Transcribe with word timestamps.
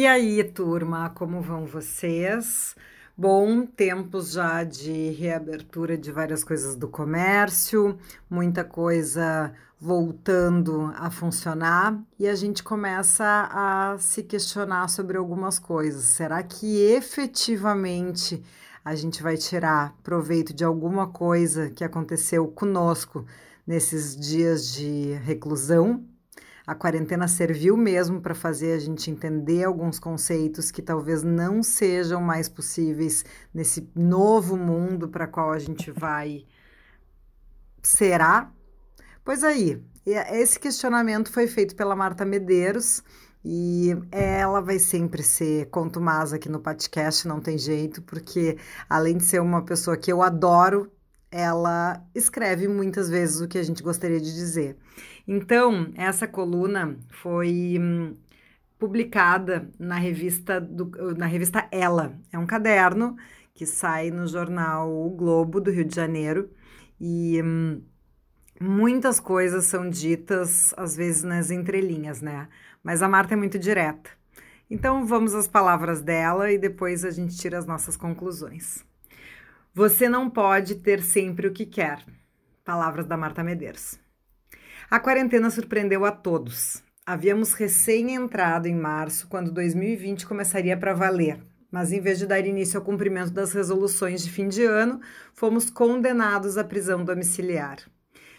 E 0.00 0.06
aí, 0.06 0.42
turma, 0.42 1.10
como 1.10 1.42
vão 1.42 1.66
vocês? 1.66 2.74
Bom, 3.14 3.66
tempos 3.66 4.32
já 4.32 4.64
de 4.64 5.10
reabertura 5.10 5.98
de 5.98 6.10
várias 6.10 6.42
coisas 6.42 6.74
do 6.74 6.88
comércio, 6.88 7.98
muita 8.30 8.64
coisa 8.64 9.52
voltando 9.78 10.90
a 10.96 11.10
funcionar 11.10 12.02
e 12.18 12.26
a 12.26 12.34
gente 12.34 12.62
começa 12.62 13.50
a 13.52 13.98
se 13.98 14.22
questionar 14.22 14.88
sobre 14.88 15.18
algumas 15.18 15.58
coisas. 15.58 16.04
Será 16.04 16.42
que 16.42 16.80
efetivamente 16.80 18.42
a 18.82 18.94
gente 18.94 19.22
vai 19.22 19.36
tirar 19.36 19.94
proveito 20.02 20.54
de 20.54 20.64
alguma 20.64 21.08
coisa 21.08 21.68
que 21.68 21.84
aconteceu 21.84 22.48
conosco 22.48 23.26
nesses 23.66 24.16
dias 24.16 24.72
de 24.72 25.12
reclusão? 25.26 26.02
A 26.70 26.74
quarentena 26.76 27.26
serviu 27.26 27.76
mesmo 27.76 28.20
para 28.20 28.32
fazer 28.32 28.74
a 28.74 28.78
gente 28.78 29.10
entender 29.10 29.64
alguns 29.64 29.98
conceitos 29.98 30.70
que 30.70 30.80
talvez 30.80 31.24
não 31.24 31.64
sejam 31.64 32.20
mais 32.20 32.48
possíveis 32.48 33.24
nesse 33.52 33.90
novo 33.92 34.56
mundo 34.56 35.08
para 35.08 35.26
qual 35.26 35.50
a 35.50 35.58
gente 35.58 35.90
vai. 35.90 36.46
Será? 37.82 38.52
Pois 39.24 39.42
aí, 39.42 39.82
esse 40.06 40.60
questionamento 40.60 41.32
foi 41.32 41.48
feito 41.48 41.74
pela 41.74 41.96
Marta 41.96 42.24
Medeiros 42.24 43.02
e 43.44 43.88
ela 44.12 44.60
vai 44.60 44.78
sempre 44.78 45.24
ser 45.24 45.68
contumaz 45.70 46.32
aqui 46.32 46.48
no 46.48 46.60
podcast, 46.60 47.26
não 47.26 47.40
tem 47.40 47.58
jeito, 47.58 48.00
porque 48.02 48.56
além 48.88 49.16
de 49.16 49.24
ser 49.24 49.40
uma 49.40 49.64
pessoa 49.64 49.96
que 49.96 50.12
eu 50.12 50.22
adoro, 50.22 50.88
ela 51.30 52.04
escreve 52.14 52.66
muitas 52.66 53.08
vezes 53.08 53.40
o 53.40 53.48
que 53.48 53.58
a 53.58 53.62
gente 53.62 53.82
gostaria 53.82 54.20
de 54.20 54.32
dizer. 54.34 54.76
Então, 55.26 55.92
essa 55.94 56.26
coluna 56.26 56.96
foi 57.08 57.76
hum, 57.80 58.16
publicada 58.78 59.70
na 59.78 59.96
revista, 59.96 60.60
do, 60.60 61.14
na 61.16 61.26
revista 61.26 61.68
Ela. 61.70 62.18
É 62.32 62.38
um 62.38 62.46
caderno 62.46 63.16
que 63.54 63.66
sai 63.66 64.10
no 64.10 64.26
jornal 64.26 64.90
o 64.90 65.10
Globo 65.10 65.60
do 65.60 65.70
Rio 65.70 65.84
de 65.84 65.94
Janeiro 65.94 66.50
e 67.00 67.40
hum, 67.42 67.82
muitas 68.60 69.20
coisas 69.20 69.66
são 69.66 69.88
ditas, 69.88 70.74
às 70.76 70.96
vezes 70.96 71.22
nas 71.22 71.50
entrelinhas, 71.50 72.20
né? 72.20 72.48
Mas 72.82 73.02
a 73.02 73.08
Marta 73.08 73.34
é 73.34 73.36
muito 73.36 73.58
direta. 73.58 74.10
Então, 74.68 75.04
vamos 75.04 75.34
às 75.34 75.48
palavras 75.48 76.00
dela 76.00 76.50
e 76.50 76.58
depois 76.58 77.04
a 77.04 77.10
gente 77.10 77.36
tira 77.36 77.58
as 77.58 77.66
nossas 77.66 77.96
conclusões. 77.96 78.84
Você 79.72 80.08
não 80.08 80.28
pode 80.28 80.74
ter 80.74 81.00
sempre 81.00 81.46
o 81.46 81.52
que 81.52 81.64
quer. 81.64 82.04
Palavras 82.64 83.06
da 83.06 83.16
Marta 83.16 83.44
Medeiros. 83.44 84.00
A 84.90 84.98
quarentena 84.98 85.48
surpreendeu 85.48 86.04
a 86.04 86.10
todos. 86.10 86.82
Havíamos 87.06 87.52
recém 87.52 88.12
entrado 88.12 88.66
em 88.66 88.74
março, 88.74 89.28
quando 89.28 89.52
2020 89.52 90.26
começaria 90.26 90.76
para 90.76 90.92
valer, 90.92 91.40
mas 91.70 91.92
em 91.92 92.00
vez 92.00 92.18
de 92.18 92.26
dar 92.26 92.44
início 92.44 92.80
ao 92.80 92.84
cumprimento 92.84 93.30
das 93.30 93.52
resoluções 93.52 94.24
de 94.24 94.30
fim 94.32 94.48
de 94.48 94.64
ano, 94.64 95.00
fomos 95.34 95.70
condenados 95.70 96.58
à 96.58 96.64
prisão 96.64 97.04
domiciliar. 97.04 97.78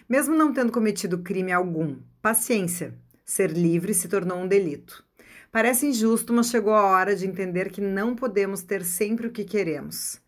Mesmo 0.10 0.36
não 0.36 0.52
tendo 0.52 0.74
cometido 0.74 1.20
crime 1.20 1.54
algum, 1.54 1.96
paciência, 2.22 2.94
ser 3.24 3.52
livre 3.52 3.94
se 3.94 4.10
tornou 4.10 4.38
um 4.38 4.48
delito. 4.50 5.02
Parece 5.50 5.88
injusto, 5.88 6.34
mas 6.34 6.50
chegou 6.50 6.74
a 6.74 6.88
hora 6.88 7.16
de 7.16 7.26
entender 7.26 7.72
que 7.72 7.80
não 7.80 8.18
podemos 8.18 8.64
ter 8.64 8.84
sempre 8.84 9.28
o 9.28 9.32
que 9.32 9.46
queremos. 9.46 10.21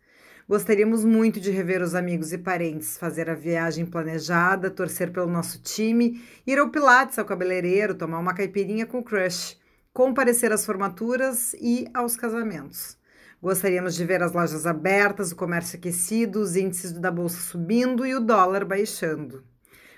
Gostaríamos 0.46 1.06
muito 1.06 1.40
de 1.40 1.50
rever 1.50 1.80
os 1.80 1.94
amigos 1.94 2.30
e 2.30 2.36
parentes, 2.36 2.98
fazer 2.98 3.30
a 3.30 3.34
viagem 3.34 3.86
planejada, 3.86 4.70
torcer 4.70 5.10
pelo 5.10 5.26
nosso 5.26 5.58
time, 5.62 6.22
ir 6.46 6.58
ao 6.58 6.68
Pilates, 6.68 7.18
ao 7.18 7.24
cabeleireiro, 7.24 7.94
tomar 7.94 8.18
uma 8.18 8.34
caipirinha 8.34 8.84
com 8.84 8.98
o 8.98 9.02
crush, 9.02 9.56
comparecer 9.90 10.52
às 10.52 10.66
formaturas 10.66 11.54
e 11.54 11.88
aos 11.94 12.14
casamentos. 12.14 12.98
Gostaríamos 13.40 13.94
de 13.94 14.04
ver 14.04 14.22
as 14.22 14.32
lojas 14.32 14.66
abertas, 14.66 15.32
o 15.32 15.36
comércio 15.36 15.78
aquecido, 15.78 16.40
os 16.40 16.56
índices 16.56 16.92
da 16.92 17.10
bolsa 17.10 17.40
subindo 17.40 18.04
e 18.04 18.14
o 18.14 18.20
dólar 18.20 18.66
baixando. 18.66 19.42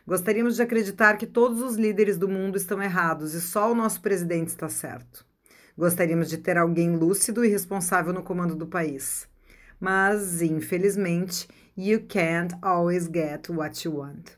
Gostaríamos 0.06 0.54
de 0.54 0.62
acreditar 0.62 1.16
que 1.16 1.26
todos 1.26 1.60
os 1.60 1.74
líderes 1.74 2.16
do 2.16 2.28
mundo 2.28 2.56
estão 2.56 2.80
errados 2.80 3.34
e 3.34 3.40
só 3.40 3.72
o 3.72 3.74
nosso 3.74 4.00
presidente 4.00 4.48
está 4.48 4.68
certo. 4.68 5.26
Gostaríamos 5.76 6.28
de 6.28 6.38
ter 6.38 6.56
alguém 6.56 6.94
lúcido 6.94 7.44
e 7.44 7.48
responsável 7.48 8.12
no 8.12 8.22
comando 8.22 8.54
do 8.54 8.68
país 8.68 9.26
mas 9.80 10.42
infelizmente, 10.42 11.48
you 11.76 12.00
can't 12.08 12.54
always 12.62 13.06
get 13.06 13.48
what 13.50 13.86
you 13.86 13.96
want. 13.96 14.36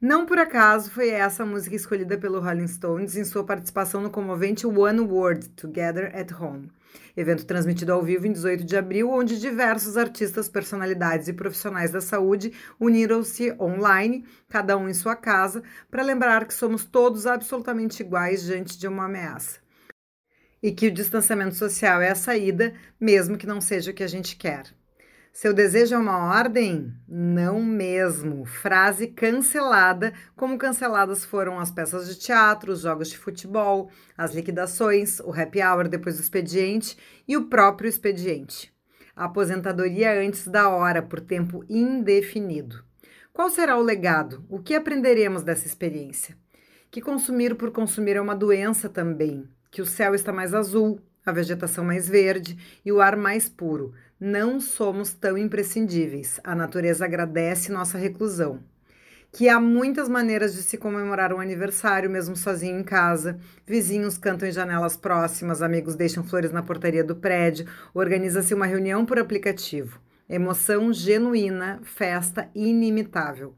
Não 0.00 0.24
por 0.24 0.38
acaso 0.38 0.90
foi 0.90 1.10
essa 1.10 1.42
a 1.42 1.46
música 1.46 1.76
escolhida 1.76 2.16
pelo 2.16 2.40
Rolling 2.40 2.66
Stones 2.66 3.16
em 3.16 3.24
sua 3.24 3.44
participação 3.44 4.00
no 4.00 4.08
comovente 4.08 4.66
One 4.66 5.00
World 5.00 5.50
Together 5.50 6.10
at 6.16 6.32
Home, 6.32 6.72
evento 7.14 7.44
transmitido 7.44 7.92
ao 7.92 8.02
vivo 8.02 8.26
em 8.26 8.32
18 8.32 8.64
de 8.64 8.78
abril, 8.78 9.10
onde 9.10 9.38
diversos 9.38 9.98
artistas, 9.98 10.48
personalidades 10.48 11.28
e 11.28 11.34
profissionais 11.34 11.90
da 11.90 12.00
saúde 12.00 12.50
uniram-se 12.80 13.52
online, 13.60 14.24
cada 14.48 14.74
um 14.74 14.88
em 14.88 14.94
sua 14.94 15.14
casa, 15.14 15.62
para 15.90 16.02
lembrar 16.02 16.46
que 16.46 16.54
somos 16.54 16.82
todos 16.82 17.26
absolutamente 17.26 18.02
iguais 18.02 18.42
diante 18.42 18.78
de 18.78 18.88
uma 18.88 19.04
ameaça. 19.04 19.60
E 20.62 20.72
que 20.72 20.86
o 20.86 20.90
distanciamento 20.90 21.56
social 21.56 22.00
é 22.00 22.10
a 22.10 22.14
saída, 22.14 22.72
mesmo 22.98 23.36
que 23.36 23.46
não 23.46 23.60
seja 23.60 23.90
o 23.90 23.94
que 23.94 24.02
a 24.02 24.08
gente 24.08 24.34
quer. 24.36 24.79
Seu 25.32 25.54
desejo 25.54 25.94
é 25.94 25.98
uma 25.98 26.34
ordem? 26.34 26.92
Não 27.08 27.62
mesmo. 27.62 28.44
Frase 28.44 29.06
cancelada, 29.06 30.12
como 30.36 30.58
canceladas 30.58 31.24
foram 31.24 31.58
as 31.58 31.70
peças 31.70 32.08
de 32.08 32.18
teatro, 32.18 32.72
os 32.72 32.80
jogos 32.80 33.08
de 33.08 33.16
futebol, 33.16 33.90
as 34.18 34.34
liquidações, 34.34 35.20
o 35.20 35.32
happy 35.32 35.62
hour 35.62 35.88
depois 35.88 36.16
do 36.16 36.22
expediente 36.22 36.98
e 37.26 37.36
o 37.36 37.48
próprio 37.48 37.88
expediente. 37.88 38.74
A 39.14 39.26
aposentadoria 39.26 40.20
antes 40.20 40.46
da 40.48 40.68
hora, 40.68 41.00
por 41.00 41.20
tempo 41.20 41.64
indefinido. 41.68 42.84
Qual 43.32 43.48
será 43.48 43.78
o 43.78 43.82
legado? 43.82 44.44
O 44.48 44.58
que 44.58 44.74
aprenderemos 44.74 45.42
dessa 45.42 45.66
experiência? 45.66 46.36
Que 46.90 47.00
consumir 47.00 47.54
por 47.54 47.70
consumir 47.70 48.16
é 48.16 48.20
uma 48.20 48.34
doença 48.34 48.88
também, 48.88 49.48
que 49.70 49.80
o 49.80 49.86
céu 49.86 50.14
está 50.14 50.32
mais 50.32 50.52
azul, 50.52 51.00
a 51.24 51.30
vegetação 51.32 51.84
mais 51.84 52.08
verde 52.08 52.58
e 52.84 52.90
o 52.90 53.00
ar 53.00 53.16
mais 53.16 53.48
puro. 53.48 53.94
Não 54.22 54.60
somos 54.60 55.14
tão 55.14 55.38
imprescindíveis. 55.38 56.38
A 56.44 56.54
natureza 56.54 57.06
agradece 57.06 57.72
nossa 57.72 57.96
reclusão. 57.96 58.60
Que 59.32 59.48
há 59.48 59.58
muitas 59.58 60.10
maneiras 60.10 60.54
de 60.54 60.62
se 60.62 60.76
comemorar 60.76 61.32
um 61.32 61.40
aniversário, 61.40 62.10
mesmo 62.10 62.36
sozinho 62.36 62.78
em 62.78 62.82
casa. 62.84 63.38
Vizinhos 63.66 64.18
cantam 64.18 64.46
em 64.46 64.52
janelas 64.52 64.94
próximas, 64.94 65.62
amigos 65.62 65.94
deixam 65.94 66.22
flores 66.22 66.52
na 66.52 66.62
portaria 66.62 67.02
do 67.02 67.16
prédio, 67.16 67.66
organiza-se 67.94 68.52
uma 68.52 68.66
reunião 68.66 69.06
por 69.06 69.18
aplicativo. 69.18 69.98
Emoção 70.28 70.92
genuína, 70.92 71.80
festa 71.82 72.50
inimitável. 72.54 73.54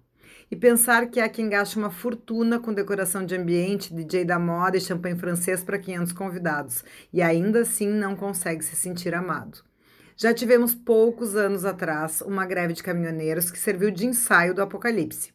E 0.48 0.54
pensar 0.54 1.08
que 1.08 1.18
há 1.18 1.28
quem 1.28 1.48
gaste 1.48 1.76
uma 1.76 1.90
fortuna 1.90 2.60
com 2.60 2.72
decoração 2.72 3.26
de 3.26 3.34
ambiente, 3.34 3.92
DJ 3.92 4.24
da 4.24 4.38
moda 4.38 4.76
e 4.76 4.80
champanhe 4.80 5.18
francês 5.18 5.64
para 5.64 5.76
500 5.76 6.12
convidados, 6.12 6.84
e 7.12 7.20
ainda 7.20 7.62
assim 7.62 7.88
não 7.88 8.14
consegue 8.14 8.64
se 8.64 8.76
sentir 8.76 9.12
amado. 9.12 9.71
Já 10.16 10.32
tivemos 10.32 10.74
poucos 10.74 11.36
anos 11.36 11.64
atrás 11.64 12.20
uma 12.22 12.46
greve 12.46 12.74
de 12.74 12.82
caminhoneiros 12.82 13.50
que 13.50 13.58
serviu 13.58 13.90
de 13.90 14.06
ensaio 14.06 14.54
do 14.54 14.62
apocalipse. 14.62 15.32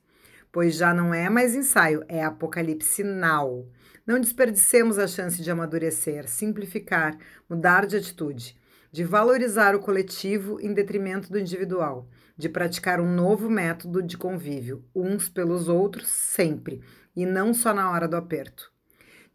Pois 0.51 0.75
já 0.75 0.93
não 0.93 1.13
é 1.13 1.29
mais 1.29 1.55
ensaio, 1.55 2.03
é 2.07 2.23
apocalipse 2.23 3.03
now. 3.03 3.69
Não 4.05 4.19
desperdicemos 4.19 4.97
a 4.97 5.07
chance 5.07 5.41
de 5.41 5.51
amadurecer, 5.51 6.27
simplificar, 6.27 7.17
mudar 7.49 7.85
de 7.85 7.97
atitude, 7.97 8.55
de 8.91 9.03
valorizar 9.03 9.75
o 9.75 9.79
coletivo 9.79 10.59
em 10.61 10.73
detrimento 10.73 11.29
do 11.31 11.37
individual 11.37 12.07
de 12.37 12.47
praticar 12.47 13.01
um 13.01 13.11
novo 13.11 13.49
método 13.49 14.01
de 14.03 14.15
convívio, 14.15 14.85
uns 14.95 15.27
pelos 15.27 15.67
outros, 15.67 16.07
sempre, 16.07 16.81
e 17.15 17.25
não 17.25 17.53
só 17.53 17.73
na 17.73 17.89
hora 17.89 18.07
do 18.07 18.15
aperto. 18.15 18.71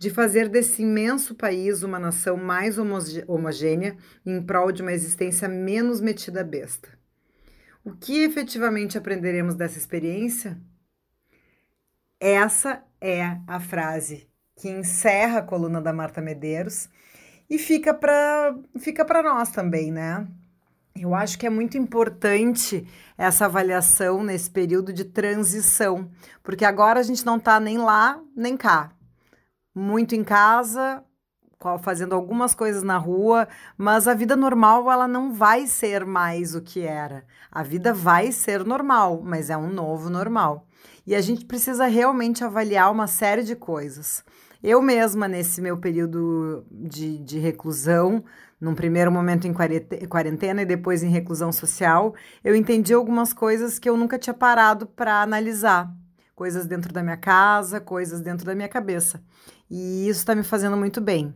De 0.03 0.11
fazer 0.11 0.49
desse 0.49 0.83
imenso 0.83 1.33
país 1.33 1.85
uma 1.85 1.97
nação 1.97 2.37
mais 2.37 2.77
homogênea 2.77 3.97
em 4.27 4.43
prol 4.43 4.73
de 4.73 4.83
uma 4.83 4.93
existência 4.93 5.47
menos 5.47 6.01
metida 6.01 6.43
besta. 6.43 6.89
O 7.85 7.93
que 7.93 8.25
efetivamente 8.25 8.99
aprenderemos 8.99 9.55
dessa 9.55 9.79
experiência? 9.79 10.59
Essa 12.19 12.83
é 13.01 13.39
a 13.47 13.61
frase 13.61 14.29
que 14.57 14.69
encerra 14.69 15.39
a 15.39 15.43
coluna 15.43 15.81
da 15.81 15.93
Marta 15.93 16.21
Medeiros 16.21 16.89
e 17.49 17.57
fica 17.57 17.95
para 17.95 18.59
fica 18.81 19.07
nós 19.23 19.53
também, 19.53 19.93
né? 19.93 20.27
Eu 20.97 21.15
acho 21.15 21.39
que 21.39 21.47
é 21.47 21.51
muito 21.51 21.79
importante 21.79 22.85
essa 23.17 23.45
avaliação 23.45 24.25
nesse 24.25 24.51
período 24.51 24.93
de 24.93 25.05
transição, 25.05 26.11
porque 26.43 26.65
agora 26.65 26.99
a 26.99 27.05
gente 27.05 27.25
não 27.25 27.37
está 27.37 27.61
nem 27.61 27.79
lá 27.79 28.21
nem 28.35 28.57
cá. 28.57 28.97
Muito 29.75 30.15
em 30.15 30.23
casa, 30.23 31.03
fazendo 31.81 32.15
algumas 32.15 32.55
coisas 32.55 32.83
na 32.83 32.99
rua, 32.99 33.49
mas 33.77 34.09
a 34.09 34.15
vida 34.15 34.37
normal 34.37 34.91
ela 34.91 35.07
não 35.07 35.33
vai 35.33 35.67
ser 35.67 36.05
mais 36.05 36.55
o 36.55 36.61
que 36.61 36.81
era. 36.81 37.25
A 37.51 37.63
vida 37.63 37.93
vai 37.95 38.33
ser 38.33 38.65
normal, 38.65 39.23
mas 39.25 39.51
é 39.51 39.57
um 39.57 39.73
novo 39.73 40.11
normal. 40.11 40.67
E 41.07 41.15
a 41.15 41.21
gente 41.21 41.45
precisa 41.45 41.87
realmente 41.87 42.45
avaliar 42.45 42.91
uma 42.91 43.07
série 43.07 43.43
de 43.43 43.55
coisas. 43.55 44.25
Eu 44.63 44.81
mesma, 44.81 45.27
nesse 45.27 45.61
meu 45.61 45.77
período 45.77 46.65
de, 46.71 47.19
de 47.19 47.39
reclusão, 47.39 48.23
num 48.61 48.77
primeiro 48.77 49.11
momento 49.11 49.47
em 49.49 49.53
quarentena 50.09 50.63
e 50.63 50.65
depois 50.65 51.03
em 51.03 51.09
reclusão 51.09 51.51
social, 51.51 52.15
eu 52.45 52.55
entendi 52.55 52.95
algumas 52.95 53.33
coisas 53.33 53.79
que 53.79 53.91
eu 53.91 53.97
nunca 53.97 54.19
tinha 54.19 54.35
parado 54.35 54.87
para 54.87 55.21
analisar. 55.21 55.93
Coisas 56.33 56.65
dentro 56.67 56.93
da 56.93 57.03
minha 57.03 57.17
casa, 57.17 57.81
coisas 57.81 58.21
dentro 58.21 58.47
da 58.47 58.55
minha 58.55 58.69
cabeça. 58.69 59.21
E 59.75 60.07
isso 60.07 60.19
está 60.21 60.35
me 60.35 60.43
fazendo 60.43 60.77
muito 60.77 61.01
bem. 61.01 61.35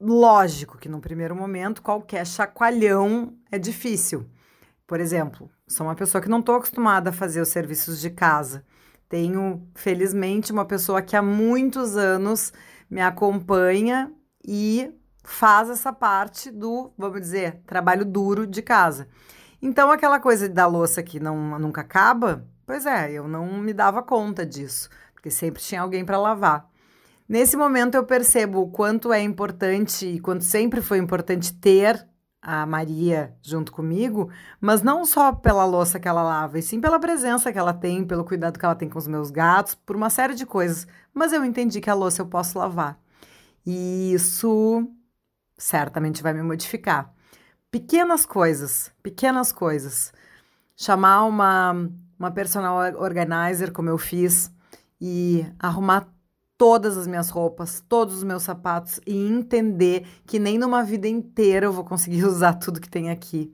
Lógico 0.00 0.78
que, 0.78 0.88
num 0.88 1.02
primeiro 1.02 1.36
momento, 1.36 1.82
qualquer 1.82 2.26
chacoalhão 2.26 3.36
é 3.50 3.58
difícil. 3.58 4.26
Por 4.86 4.98
exemplo, 4.98 5.50
sou 5.68 5.86
uma 5.86 5.94
pessoa 5.94 6.22
que 6.22 6.30
não 6.30 6.40
estou 6.40 6.54
acostumada 6.54 7.10
a 7.10 7.12
fazer 7.12 7.42
os 7.42 7.50
serviços 7.50 8.00
de 8.00 8.08
casa. 8.08 8.64
Tenho, 9.06 9.68
felizmente, 9.74 10.50
uma 10.50 10.64
pessoa 10.64 11.02
que 11.02 11.14
há 11.14 11.20
muitos 11.20 11.94
anos 11.94 12.54
me 12.88 13.02
acompanha 13.02 14.10
e 14.42 14.90
faz 15.22 15.68
essa 15.68 15.92
parte 15.92 16.50
do, 16.50 16.90
vamos 16.96 17.20
dizer, 17.20 17.60
trabalho 17.66 18.06
duro 18.06 18.46
de 18.46 18.62
casa. 18.62 19.08
Então, 19.60 19.90
aquela 19.90 20.18
coisa 20.18 20.48
da 20.48 20.66
louça 20.66 21.02
que 21.02 21.20
não, 21.20 21.58
nunca 21.58 21.82
acaba, 21.82 22.48
pois 22.64 22.86
é, 22.86 23.12
eu 23.12 23.28
não 23.28 23.60
me 23.60 23.74
dava 23.74 24.02
conta 24.02 24.46
disso, 24.46 24.88
porque 25.12 25.30
sempre 25.30 25.60
tinha 25.60 25.82
alguém 25.82 26.02
para 26.02 26.18
lavar. 26.18 26.71
Nesse 27.32 27.56
momento, 27.56 27.94
eu 27.94 28.04
percebo 28.04 28.60
o 28.60 28.70
quanto 28.70 29.10
é 29.10 29.22
importante 29.22 30.04
e 30.04 30.20
quanto 30.20 30.44
sempre 30.44 30.82
foi 30.82 30.98
importante 30.98 31.50
ter 31.50 32.06
a 32.42 32.66
Maria 32.66 33.34
junto 33.40 33.72
comigo, 33.72 34.30
mas 34.60 34.82
não 34.82 35.06
só 35.06 35.32
pela 35.32 35.64
louça 35.64 35.98
que 35.98 36.06
ela 36.06 36.22
lava, 36.22 36.58
e 36.58 36.62
sim 36.62 36.78
pela 36.78 37.00
presença 37.00 37.50
que 37.50 37.58
ela 37.58 37.72
tem, 37.72 38.04
pelo 38.04 38.22
cuidado 38.22 38.58
que 38.58 38.64
ela 38.66 38.74
tem 38.74 38.86
com 38.86 38.98
os 38.98 39.08
meus 39.08 39.30
gatos, 39.30 39.74
por 39.74 39.96
uma 39.96 40.10
série 40.10 40.34
de 40.34 40.44
coisas. 40.44 40.86
Mas 41.14 41.32
eu 41.32 41.42
entendi 41.42 41.80
que 41.80 41.88
a 41.88 41.94
louça 41.94 42.20
eu 42.20 42.26
posso 42.26 42.58
lavar. 42.58 43.00
E 43.64 44.12
isso 44.12 44.86
certamente 45.56 46.22
vai 46.22 46.34
me 46.34 46.42
modificar. 46.42 47.14
Pequenas 47.70 48.26
coisas, 48.26 48.92
pequenas 49.02 49.52
coisas. 49.52 50.12
Chamar 50.76 51.24
uma, 51.24 51.88
uma 52.18 52.30
personal 52.30 52.76
organizer, 53.00 53.72
como 53.72 53.88
eu 53.88 53.96
fiz, 53.96 54.52
e 55.00 55.46
arrumar 55.58 56.12
todas 56.62 56.96
as 56.96 57.08
minhas 57.08 57.28
roupas, 57.28 57.82
todos 57.88 58.18
os 58.18 58.22
meus 58.22 58.44
sapatos 58.44 59.00
e 59.04 59.16
entender 59.16 60.06
que 60.24 60.38
nem 60.38 60.56
numa 60.56 60.84
vida 60.84 61.08
inteira 61.08 61.66
eu 61.66 61.72
vou 61.72 61.82
conseguir 61.82 62.22
usar 62.24 62.52
tudo 62.52 62.80
que 62.80 62.88
tem 62.88 63.10
aqui. 63.10 63.52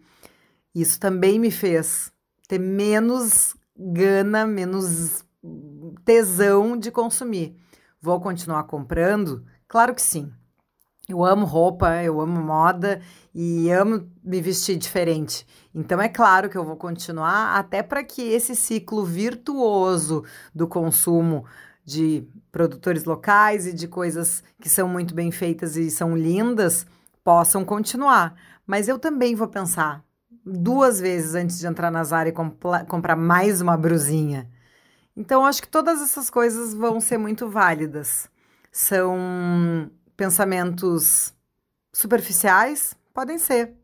Isso 0.74 1.00
também 1.00 1.38
me 1.38 1.50
fez 1.50 2.12
ter 2.46 2.58
menos 2.58 3.56
gana, 3.74 4.46
menos 4.46 5.24
tesão 6.04 6.76
de 6.76 6.90
consumir. 6.90 7.56
Vou 7.98 8.20
continuar 8.20 8.64
comprando? 8.64 9.42
Claro 9.66 9.94
que 9.94 10.02
sim. 10.02 10.30
Eu 11.08 11.24
amo 11.24 11.46
roupa, 11.46 12.02
eu 12.02 12.20
amo 12.20 12.42
moda 12.42 13.00
e 13.34 13.70
amo 13.70 14.06
me 14.22 14.42
vestir 14.42 14.76
diferente. 14.76 15.46
Então 15.74 15.98
é 15.98 16.10
claro 16.10 16.50
que 16.50 16.58
eu 16.58 16.64
vou 16.64 16.76
continuar 16.76 17.56
até 17.56 17.82
para 17.82 18.04
que 18.04 18.20
esse 18.20 18.54
ciclo 18.54 19.02
virtuoso 19.02 20.22
do 20.54 20.68
consumo 20.68 21.46
de 21.88 22.22
produtores 22.52 23.04
locais 23.04 23.66
e 23.66 23.72
de 23.72 23.88
coisas 23.88 24.44
que 24.60 24.68
são 24.68 24.86
muito 24.86 25.14
bem 25.14 25.30
feitas 25.30 25.74
e 25.74 25.90
são 25.90 26.14
lindas 26.14 26.86
possam 27.24 27.64
continuar. 27.64 28.34
Mas 28.66 28.88
eu 28.88 28.98
também 28.98 29.34
vou 29.34 29.48
pensar 29.48 30.04
duas 30.44 31.00
vezes 31.00 31.34
antes 31.34 31.58
de 31.58 31.66
entrar 31.66 31.90
na 31.90 32.04
Zara 32.04 32.28
e 32.28 32.32
comprar 32.32 33.16
mais 33.16 33.62
uma 33.62 33.76
brusinha. 33.76 34.50
Então 35.16 35.46
acho 35.46 35.62
que 35.62 35.68
todas 35.68 36.02
essas 36.02 36.28
coisas 36.28 36.74
vão 36.74 37.00
ser 37.00 37.16
muito 37.16 37.48
válidas. 37.48 38.30
São 38.70 39.90
pensamentos 40.16 41.34
superficiais? 41.92 42.94
Podem 43.14 43.38
ser, 43.38 43.74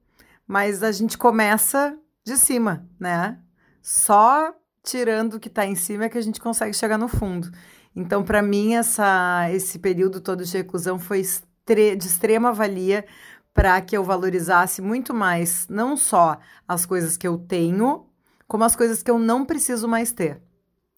mas 0.47 0.83
a 0.83 0.93
gente 0.93 1.17
começa 1.17 1.99
de 2.23 2.37
cima, 2.37 2.87
né? 3.01 3.39
Só 3.83 4.55
tirando 4.83 5.35
o 5.35 5.41
que 5.41 5.49
está 5.49 5.65
em 5.65 5.75
cima 5.75 6.05
é 6.05 6.09
que 6.09 6.19
a 6.19 6.23
gente 6.23 6.41
consegue 6.41 6.75
chegar 6.75 6.99
no 6.99 7.09
fundo. 7.09 7.51
Então, 7.94 8.25
para 8.25 8.43
mim, 8.43 8.75
essa, 8.75 9.49
esse 9.52 9.79
período 9.79 10.20
todo 10.20 10.44
de 10.44 10.56
reclusão 10.56 10.99
foi 10.99 11.23
de 11.23 12.06
extrema 12.06 12.52
valia 12.52 13.06
para 13.52 13.81
que 13.81 13.96
eu 13.96 14.02
valorizasse 14.02 14.82
muito 14.82 15.14
mais 15.14 15.69
não 15.69 15.96
só 15.96 16.38
as 16.67 16.85
coisas 16.85 17.17
que 17.17 17.26
eu 17.26 17.38
tenho, 17.38 18.06
como 18.49 18.64
as 18.64 18.75
coisas 18.75 19.02
que 19.02 19.11
eu 19.11 19.19
não 19.19 19.44
preciso 19.44 19.87
mais 19.87 20.11
ter. 20.12 20.43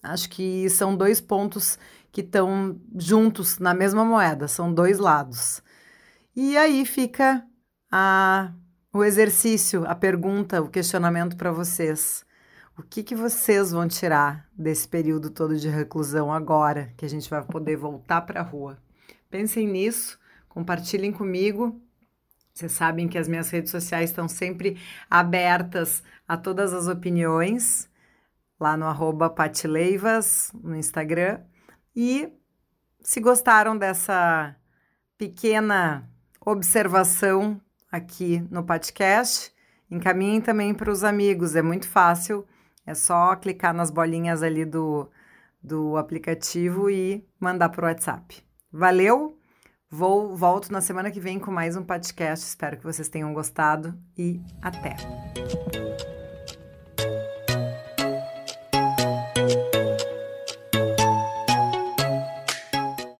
Acho 0.02 0.28
que 0.30 0.68
são 0.70 0.96
dois 0.96 1.20
pontos 1.20 1.78
que 2.10 2.22
estão 2.22 2.80
juntos 2.96 3.58
na 3.58 3.74
mesma 3.74 4.04
moeda, 4.04 4.48
são 4.48 4.72
dois 4.72 4.98
lados. 4.98 5.62
E 6.34 6.56
aí 6.56 6.84
fica 6.84 7.46
a, 7.90 8.52
o 8.92 9.04
exercício, 9.04 9.84
a 9.86 9.94
pergunta, 9.94 10.62
o 10.62 10.68
questionamento 10.68 11.36
para 11.36 11.52
vocês. 11.52 12.25
O 12.78 12.82
que, 12.82 13.02
que 13.02 13.14
vocês 13.14 13.72
vão 13.72 13.88
tirar 13.88 14.46
desse 14.52 14.86
período 14.86 15.30
todo 15.30 15.56
de 15.56 15.66
reclusão 15.66 16.30
agora 16.30 16.92
que 16.94 17.06
a 17.06 17.08
gente 17.08 17.28
vai 17.30 17.42
poder 17.42 17.74
voltar 17.74 18.20
para 18.20 18.40
a 18.40 18.42
rua? 18.42 18.76
Pensem 19.30 19.66
nisso, 19.66 20.20
compartilhem 20.46 21.10
comigo. 21.10 21.80
Vocês 22.52 22.72
sabem 22.72 23.08
que 23.08 23.16
as 23.16 23.28
minhas 23.28 23.48
redes 23.48 23.70
sociais 23.70 24.10
estão 24.10 24.28
sempre 24.28 24.78
abertas 25.08 26.02
a 26.28 26.36
todas 26.36 26.74
as 26.74 26.86
opiniões, 26.86 27.88
lá 28.60 28.76
no 28.76 28.84
arroba 28.84 29.30
patileivas, 29.30 30.52
no 30.62 30.76
Instagram. 30.76 31.40
E 31.94 32.30
se 33.00 33.20
gostaram 33.20 33.74
dessa 33.74 34.54
pequena 35.16 36.06
observação 36.44 37.58
aqui 37.90 38.46
no 38.50 38.62
podcast, 38.62 39.50
encaminhem 39.90 40.42
também 40.42 40.74
para 40.74 40.90
os 40.90 41.02
amigos, 41.02 41.56
é 41.56 41.62
muito 41.62 41.88
fácil, 41.88 42.46
é 42.86 42.94
só 42.94 43.34
clicar 43.36 43.74
nas 43.74 43.90
bolinhas 43.90 44.42
ali 44.42 44.64
do, 44.64 45.10
do 45.62 45.96
aplicativo 45.96 46.88
e 46.88 47.26
mandar 47.40 47.68
para 47.70 47.84
o 47.84 47.88
WhatsApp. 47.88 48.42
Valeu! 48.72 49.38
Vou 49.88 50.34
volto 50.36 50.72
na 50.72 50.80
semana 50.80 51.10
que 51.10 51.20
vem 51.20 51.38
com 51.38 51.50
mais 51.50 51.76
um 51.76 51.82
podcast. 51.82 52.44
Espero 52.44 52.76
que 52.76 52.84
vocês 52.84 53.08
tenham 53.08 53.32
gostado 53.32 53.94
e 54.16 54.40
até. 54.60 54.96